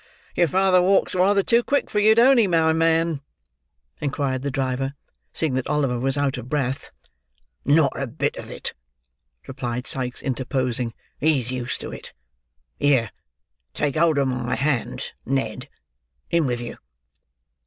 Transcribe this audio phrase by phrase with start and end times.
[0.33, 3.21] "Your father walks rather too quick for you, don't he, my man?"
[3.99, 4.95] inquired the driver:
[5.31, 6.89] seeing that Oliver was out of breath.
[7.65, 8.73] "Not a bit of it,"
[9.45, 10.95] replied Sikes, interposing.
[11.19, 12.13] "He's used to it.
[12.79, 13.11] Here,
[13.75, 15.69] take hold of my hand, Ned.
[16.31, 16.79] In with you!"